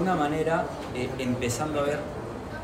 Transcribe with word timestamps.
alguna 0.00 0.16
manera 0.16 0.64
eh, 0.94 1.10
empezando 1.18 1.80
a 1.80 1.82
ver 1.82 1.98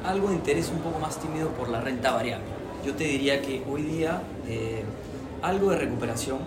algo 0.06 0.28
de 0.28 0.36
interés 0.36 0.70
un 0.70 0.78
poco 0.78 0.98
más 0.98 1.20
tímido 1.20 1.50
por 1.50 1.68
la 1.68 1.82
renta 1.82 2.12
variable. 2.12 2.46
Yo 2.82 2.94
te 2.94 3.04
diría 3.04 3.42
que 3.42 3.62
hoy 3.70 3.82
día 3.82 4.22
eh, 4.48 4.82
algo 5.42 5.70
de 5.70 5.76
recuperación, 5.76 6.38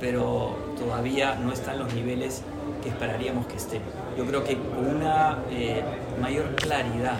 pero 0.00 0.56
todavía 0.78 1.34
no 1.34 1.52
están 1.52 1.78
los 1.78 1.92
niveles 1.92 2.40
que 2.82 2.88
esperaríamos 2.88 3.44
que 3.44 3.56
esté. 3.56 3.82
Yo 4.16 4.24
creo 4.24 4.42
que 4.42 4.56
con 4.56 4.86
una 4.86 5.40
eh, 5.50 5.82
mayor 6.18 6.54
claridad 6.54 7.18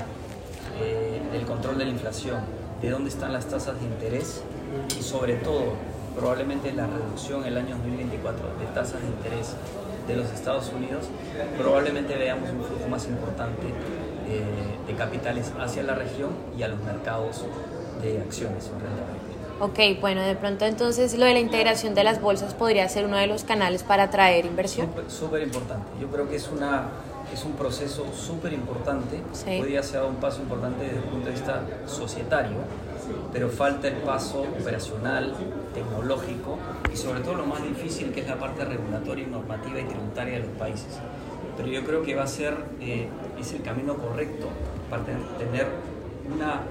del 1.33 1.45
control 1.45 1.77
de 1.79 1.85
la 1.85 1.91
inflación, 1.91 2.41
de 2.81 2.91
dónde 2.91 3.11
están 3.11 3.33
las 3.33 3.47
tasas 3.47 3.79
de 3.79 3.87
interés 3.87 4.43
y 4.99 5.03
sobre 5.03 5.35
todo 5.35 5.75
probablemente 6.17 6.73
la 6.73 6.87
reducción 6.87 7.45
el 7.45 7.57
año 7.57 7.77
2024 7.77 8.47
de 8.59 8.67
tasas 8.75 9.01
de 9.01 9.09
interés 9.09 9.57
de 10.07 10.17
los 10.17 10.31
Estados 10.31 10.71
Unidos, 10.75 11.07
probablemente 11.59 12.17
veamos 12.17 12.51
un 12.51 12.65
flujo 12.65 12.89
más 12.89 13.07
importante 13.07 13.67
eh, 14.29 14.43
de 14.87 14.95
capitales 14.95 15.53
hacia 15.59 15.83
la 15.83 15.95
región 15.95 16.31
y 16.59 16.63
a 16.63 16.69
los 16.69 16.81
mercados 16.81 17.45
de 18.03 18.21
acciones 18.21 18.67
en 18.67 18.81
renta 18.81 19.25
Ok, 19.61 20.01
bueno, 20.01 20.21
de 20.23 20.35
pronto 20.35 20.65
entonces 20.65 21.17
lo 21.17 21.25
de 21.25 21.33
la 21.33 21.39
integración 21.39 21.95
de 21.95 22.03
las 22.03 22.21
bolsas 22.21 22.55
podría 22.55 22.89
ser 22.89 23.07
uno 23.07 23.17
de 23.17 23.29
los 23.29 23.45
canales 23.45 23.85
para 23.85 24.05
atraer 24.05 24.47
inversión. 24.47 24.89
Súper 25.09 25.43
importante. 25.43 25.87
Yo 26.01 26.09
creo 26.09 26.29
que 26.29 26.37
es, 26.37 26.49
una, 26.49 26.89
es 27.35 27.45
un 27.45 27.53
proceso 27.53 28.07
súper 28.15 28.53
importante. 28.53 29.21
Sí. 29.33 29.61
Hoy 29.61 29.71
día 29.71 29.83
se 29.83 29.97
ha 29.97 30.01
dado 30.01 30.11
un 30.11 30.17
paso 30.17 30.41
importante 30.41 30.85
desde 30.85 30.99
el 30.99 31.05
punto 31.05 31.27
de 31.27 31.33
vista 31.33 31.63
societario, 31.87 32.59
pero 33.33 33.49
falta 33.49 33.89
el 33.89 33.97
paso 33.97 34.43
operacional, 34.43 35.35
tecnológico 35.75 36.59
y 36.93 36.97
sobre 36.97 37.21
todo 37.21 37.35
lo 37.35 37.47
más 37.47 37.63
difícil 37.63 38.13
que 38.13 38.21
es 38.21 38.29
la 38.29 38.39
parte 38.39 38.65
regulatoria 38.65 39.27
normativa 39.27 39.81
y 39.81 39.85
tributaria 39.85 40.35
de 40.35 40.47
los 40.47 40.57
países. 40.57 41.01
Pero 41.57 41.69
yo 41.69 41.85
creo 41.85 42.03
que 42.03 42.15
va 42.15 42.23
a 42.23 42.29
ser 42.29 42.57
eh, 42.81 43.09
es 43.39 43.53
el 43.53 43.63
camino 43.63 43.97
correcto 43.97 44.49
para 44.89 45.03
tener 45.05 45.67
una 46.33 46.63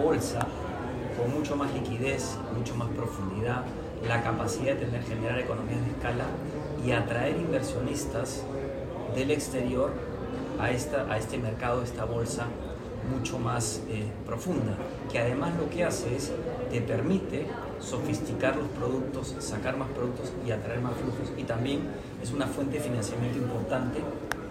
bolsa 0.00 0.46
con 1.18 1.34
mucho 1.34 1.56
más 1.56 1.72
liquidez, 1.74 2.38
mucho 2.56 2.76
más 2.76 2.88
profundidad, 2.90 3.64
la 4.06 4.22
capacidad 4.22 4.74
de 4.74 4.86
tener, 4.86 5.02
generar 5.02 5.38
economías 5.40 5.84
de 5.84 5.90
escala 5.90 6.24
y 6.86 6.92
atraer 6.92 7.36
inversionistas 7.36 8.44
del 9.14 9.30
exterior 9.30 10.11
a, 10.62 10.70
esta, 10.70 11.12
a 11.12 11.18
este 11.18 11.38
mercado, 11.38 11.82
esta 11.82 12.04
bolsa 12.04 12.46
mucho 13.10 13.36
más 13.38 13.82
eh, 13.88 14.04
profunda, 14.24 14.76
que 15.10 15.18
además 15.18 15.52
lo 15.58 15.68
que 15.68 15.82
hace 15.82 16.14
es 16.14 16.32
te 16.70 16.80
permite 16.80 17.46
sofisticar 17.80 18.54
los 18.54 18.68
productos, 18.68 19.34
sacar 19.40 19.76
más 19.76 19.88
productos 19.88 20.32
y 20.46 20.52
atraer 20.52 20.80
más 20.80 20.94
flujos. 20.94 21.32
Y 21.36 21.42
también 21.42 21.80
es 22.22 22.30
una 22.30 22.46
fuente 22.46 22.78
de 22.78 22.84
financiamiento 22.84 23.38
importante 23.38 23.98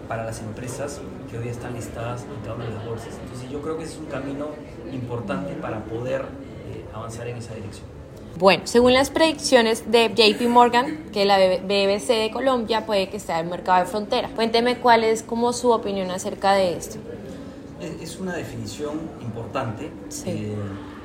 para 0.06 0.24
las 0.24 0.40
empresas 0.40 1.00
que 1.30 1.38
hoy 1.38 1.48
están 1.48 1.72
listadas 1.72 2.24
en 2.24 2.42
cada 2.42 2.56
una 2.56 2.66
de 2.66 2.74
las 2.74 2.86
bolsas. 2.86 3.18
Entonces 3.22 3.50
yo 3.50 3.62
creo 3.62 3.78
que 3.78 3.84
es 3.84 3.96
un 3.96 4.06
camino 4.06 4.48
importante 4.92 5.54
para 5.54 5.82
poder 5.84 6.20
eh, 6.20 6.84
avanzar 6.92 7.26
en 7.28 7.38
esa 7.38 7.54
dirección. 7.54 8.01
Bueno, 8.38 8.62
según 8.66 8.94
las 8.94 9.10
predicciones 9.10 9.90
de 9.90 10.08
JP 10.08 10.48
Morgan, 10.48 11.10
que 11.12 11.24
la 11.24 11.38
BBC 11.38 12.08
de 12.08 12.30
Colombia 12.32 12.86
puede 12.86 13.08
que 13.08 13.18
esté 13.18 13.32
en 13.32 13.40
el 13.40 13.46
mercado 13.46 13.80
de 13.80 13.86
frontera. 13.86 14.30
Cuénteme 14.34 14.78
cuál 14.78 15.04
es 15.04 15.22
como 15.22 15.52
su 15.52 15.70
opinión 15.70 16.10
acerca 16.10 16.52
de 16.54 16.76
esto. 16.76 16.98
Es 18.00 18.18
una 18.18 18.34
definición 18.34 19.00
importante 19.20 19.90
eh, 20.26 20.54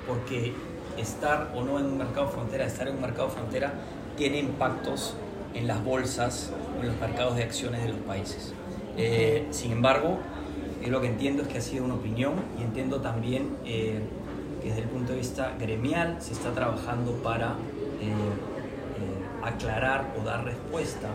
porque 0.08 0.54
estar 0.98 1.52
o 1.56 1.64
no 1.64 1.80
en 1.80 1.86
un 1.86 1.98
mercado 1.98 2.30
frontera, 2.30 2.66
estar 2.66 2.88
en 2.88 2.96
un 2.96 3.02
mercado 3.02 3.30
frontera, 3.30 3.74
tiene 4.16 4.40
impactos 4.40 5.16
en 5.54 5.68
las 5.68 5.84
bolsas 5.84 6.52
o 6.78 6.82
en 6.82 6.88
los 6.88 7.00
mercados 7.00 7.36
de 7.36 7.44
acciones 7.44 7.84
de 7.84 7.90
los 7.90 8.00
países. 8.00 8.54
Eh, 8.96 9.48
sin 9.52 9.72
embargo, 9.74 10.18
yo 10.84 10.90
lo 10.90 11.02
que 11.02 11.08
entiendo 11.08 11.44
es 11.44 11.50
que 11.50 11.58
ha 11.58 11.62
sido 11.62 11.84
una 11.84 11.96
opinión 11.96 12.36
y 12.60 12.64
entiendo 12.64 13.02
también 13.02 13.58
eh, 13.66 14.00
que 14.68 14.74
desde 14.74 14.84
el 14.84 14.90
punto 14.90 15.14
de 15.14 15.20
vista 15.20 15.56
gremial 15.58 16.18
se 16.20 16.34
está 16.34 16.52
trabajando 16.52 17.14
para 17.24 17.56
eh, 18.02 18.14
aclarar 19.44 20.14
o 20.20 20.26
dar 20.26 20.44
respuesta 20.44 21.10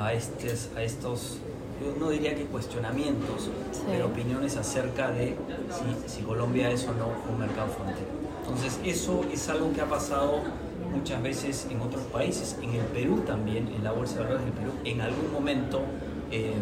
a, 0.00 0.12
estos, 0.12 0.70
a 0.76 0.82
estos, 0.82 1.38
yo 1.80 1.94
no 1.98 2.10
diría 2.10 2.34
que 2.34 2.44
cuestionamientos, 2.44 3.50
pero 3.86 4.06
opiniones 4.06 4.56
acerca 4.56 5.10
de 5.10 5.36
si, 6.06 6.10
si 6.10 6.22
Colombia 6.22 6.70
es 6.70 6.86
o 6.88 6.92
no 6.94 7.08
un 7.30 7.38
mercado 7.38 7.68
frontera. 7.68 8.06
Entonces 8.42 8.80
eso 8.84 9.24
es 9.32 9.48
algo 9.48 9.72
que 9.72 9.80
ha 9.80 9.88
pasado 9.88 10.40
muchas 10.92 11.22
veces 11.22 11.68
en 11.70 11.80
otros 11.80 12.02
países, 12.04 12.56
en 12.62 12.74
el 12.74 12.86
Perú 12.86 13.22
también, 13.26 13.68
en 13.68 13.84
la 13.84 13.92
Bolsa 13.92 14.14
de 14.16 14.20
Valores 14.24 14.44
del 14.44 14.54
Perú, 14.54 14.72
en 14.84 15.00
algún 15.00 15.32
momento 15.32 15.82
eh, 16.32 16.52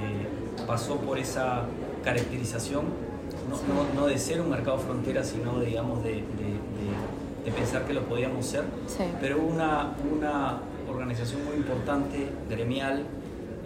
eh, 0.00 0.66
pasó 0.66 0.96
por 0.96 1.18
esa 1.18 1.64
caracterización, 2.02 3.09
no, 3.94 4.06
de 4.06 4.18
ser 4.18 4.40
un 4.40 4.50
mercado 4.50 4.78
frontera, 4.78 5.24
sino 5.24 5.60
digamos 5.60 6.02
de, 6.04 6.24
pensar 7.56 7.84
que 7.84 7.94
lo 7.94 8.02
podíamos 8.02 8.46
ser, 8.46 8.64
pero 9.20 9.40
una, 9.40 9.92
una 10.16 10.58
organización 10.88 11.44
muy 11.44 11.56
importante, 11.56 12.28
gremial, 12.48 13.04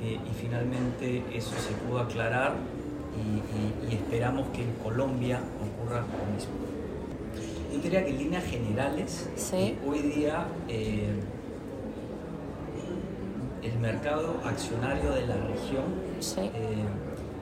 eh, 0.03 0.19
y 0.19 0.41
finalmente 0.41 1.23
eso 1.35 1.53
se 1.57 1.73
pudo 1.87 2.01
aclarar 2.01 2.55
y, 3.15 3.93
y 3.93 3.95
esperamos 3.97 4.49
que 4.49 4.63
en 4.63 4.73
Colombia 4.83 5.41
ocurra 5.61 6.01
lo 6.01 6.35
mismo. 6.35 6.75
Yo 7.75 7.81
diría 7.81 8.05
que 8.05 8.11
en 8.11 8.19
líneas 8.19 8.45
generales, 8.45 9.29
eh, 9.53 9.77
hoy 9.85 9.99
día 9.99 10.47
eh, 10.69 11.09
el 13.63 13.79
mercado 13.81 14.41
accionario 14.45 15.11
de 15.11 15.27
la 15.27 15.35
región 15.35 15.85
eh, 16.39 16.85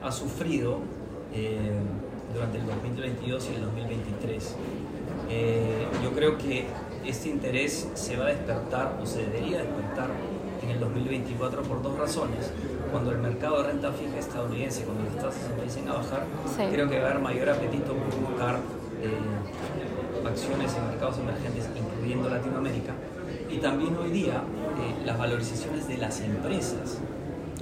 ha 0.01 0.11
sufrido 0.11 0.79
durante 2.33 2.57
el 2.57 2.65
2022 2.65 3.49
y 3.51 3.55
el 3.55 3.61
2023. 3.61 4.55
yo 6.03 6.11
creo 6.11 6.37
que 6.37 6.65
este 7.05 7.29
interés 7.29 7.89
se 7.93 8.17
va 8.17 8.25
a 8.25 8.29
despertar 8.29 8.97
o 9.01 9.05
se 9.05 9.21
debería 9.25 9.59
despertar 9.59 10.09
en 10.61 10.69
el 10.69 10.79
2024 10.79 11.63
por 11.63 11.81
dos 11.81 11.97
razones. 11.97 12.51
Cuando 12.91 13.11
el 13.11 13.17
mercado 13.17 13.61
de 13.61 13.69
renta 13.69 13.91
fija 13.91 14.19
estadounidense, 14.19 14.83
cuando 14.83 15.03
las 15.03 15.15
tasas 15.15 15.49
empiecen 15.51 15.87
a 15.89 15.93
bajar, 15.93 16.25
creo 16.71 16.89
que 16.89 16.99
va 16.99 17.07
a 17.07 17.09
haber 17.11 17.21
mayor 17.23 17.49
apetito 17.49 17.93
por 17.93 18.29
buscar 18.29 18.59
acciones 20.33 20.73
en 20.75 20.87
mercados 20.87 21.19
emergentes, 21.19 21.69
incluyendo 21.75 22.29
Latinoamérica, 22.29 22.93
y 23.49 23.57
también 23.57 23.95
hoy 23.97 24.09
día 24.09 24.33
eh, 24.33 25.05
las 25.05 25.17
valorizaciones 25.17 25.87
de 25.87 25.97
las 25.97 26.19
empresas 26.21 26.97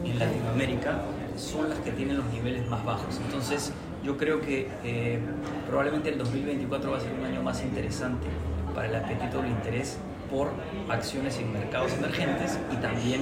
en 0.03 0.17
Latinoamérica 0.17 1.01
son 1.37 1.69
las 1.69 1.79
que 1.79 1.91
tienen 1.91 2.17
los 2.17 2.25
niveles 2.27 2.67
más 2.69 2.83
bajos. 2.85 3.19
Entonces, 3.25 3.71
yo 4.03 4.17
creo 4.17 4.41
que 4.41 4.67
eh, 4.83 5.19
probablemente 5.67 6.09
el 6.09 6.17
2024 6.17 6.91
va 6.91 6.97
a 6.97 6.99
ser 6.99 7.13
un 7.13 7.25
año 7.25 7.41
más 7.43 7.61
interesante 7.61 8.27
para 8.73 8.87
el 8.87 8.95
apetito 8.95 9.41
del 9.41 9.51
interés 9.51 9.97
por 10.29 10.51
acciones 10.89 11.37
en 11.37 11.51
mercados 11.51 11.93
emergentes 11.93 12.57
y 12.71 12.75
también 12.77 13.21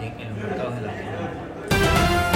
en, 0.00 0.20
en 0.20 0.28
los 0.30 0.38
mercados 0.38 0.74
de 0.76 0.80
Latinoamérica. 0.82 2.35